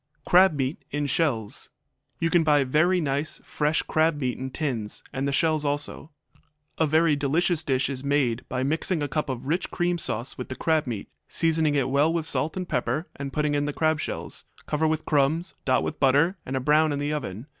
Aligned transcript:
Crab 0.25 0.53
Meat 0.55 0.83
in 0.89 1.05
Shells 1.05 1.69
You 2.17 2.31
can 2.31 2.43
buy 2.43 2.63
very 2.63 2.99
nice, 2.99 3.39
fresh 3.45 3.83
crab 3.83 4.19
meat 4.19 4.35
in 4.35 4.49
tins, 4.49 5.03
and 5.13 5.27
the 5.27 5.31
shells 5.31 5.63
also. 5.63 6.09
A 6.79 6.87
very 6.87 7.15
delicious 7.15 7.63
dish 7.63 7.87
is 7.87 8.03
made 8.03 8.43
by 8.49 8.63
mixing 8.63 9.03
a 9.03 9.07
cup 9.07 9.29
of 9.29 9.45
rich 9.45 9.69
cream 9.69 9.99
sauce 9.99 10.39
with 10.39 10.49
the 10.49 10.55
crab 10.55 10.87
meat, 10.87 11.07
seasoning 11.27 11.75
it 11.75 11.87
well 11.89 12.11
with 12.11 12.25
salt 12.25 12.57
and 12.57 12.67
pepper 12.67 13.09
and 13.15 13.31
putting 13.31 13.53
in 13.53 13.65
the 13.65 13.73
crab 13.73 13.99
shells; 13.99 14.45
cover 14.65 14.87
with 14.87 15.05
crumbs, 15.05 15.53
dot 15.65 15.83
with 15.83 15.99
butter, 15.99 16.35
and 16.47 16.65
brown 16.65 16.91
in 16.91 16.97
the 16.97 17.13
oven. 17.13 17.45